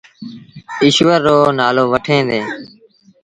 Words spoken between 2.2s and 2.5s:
ديٚݩ۔